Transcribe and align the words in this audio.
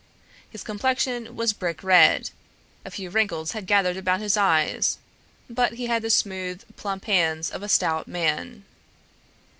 His 0.49 0.63
complexion 0.63 1.35
was 1.35 1.53
brick 1.53 1.83
red, 1.83 2.31
a 2.83 2.89
few 2.89 3.11
wrinkles 3.11 3.51
had 3.51 3.67
gathered 3.67 3.97
about 3.97 4.19
his 4.19 4.35
eyes, 4.35 4.97
but 5.47 5.73
he 5.73 5.85
had 5.85 6.01
the 6.01 6.09
smooth, 6.09 6.63
plump 6.75 7.05
hands 7.05 7.51
of 7.51 7.61
a 7.61 7.69
stout 7.69 8.07
man. 8.07 8.65